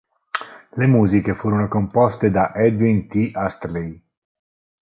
Le 0.77 0.87
musiche 0.87 1.35
furono 1.35 1.67
composte 1.67 2.31
da 2.31 2.55
Edwin 2.55 3.07
T. 3.07 3.29
Astley. 3.35 4.03